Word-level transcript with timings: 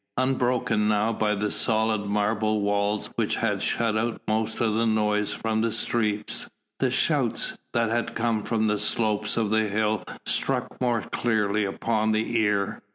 Unbroken 0.17 0.87
now 0.87 1.13
by 1.13 1.35
the 1.35 1.51
solid 1.51 2.07
marble 2.07 2.61
walls 2.61 3.11
which 3.17 3.35
had 3.35 3.61
shut 3.61 3.95
out 3.95 4.19
most 4.27 4.59
of 4.59 4.73
the 4.73 4.87
noise 4.87 5.31
from 5.31 5.61
the 5.61 5.71
streets, 5.71 6.49
the 6.79 6.89
shouts 6.89 7.55
that 7.73 8.15
came 8.15 8.41
from 8.41 8.65
the 8.65 8.79
slopes 8.79 9.37
of 9.37 9.51
the 9.51 9.67
hill 9.67 10.03
struck 10.25 10.81
more 10.81 11.01
clearly 11.01 11.65
upon 11.65 12.13
the 12.13 12.35
ear. 12.39 12.81